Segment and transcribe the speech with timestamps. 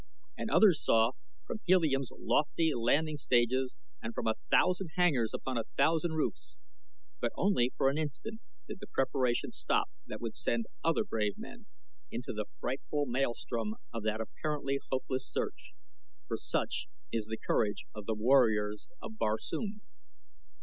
[0.35, 1.11] And others saw,
[1.45, 6.57] from Helium's lofty landing stages and from a thousand hangars upon a thousand roofs;
[7.19, 11.67] but only for an instant did the preparations stop that would send other brave men
[12.09, 15.71] into the frightful maelstrom of that apparently hopeless search,
[16.27, 19.81] for such is the courage of the warriors of Barsoom.